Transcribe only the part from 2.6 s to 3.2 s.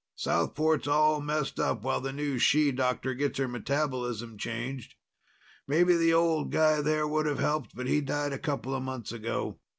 doctor